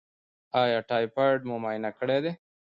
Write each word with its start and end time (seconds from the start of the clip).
ایا 0.61 0.79
ټایفایډ 0.89 1.39
مو 1.47 1.55
معاینه 1.63 1.89
کړی 1.97 2.17
دی؟ 2.23 2.31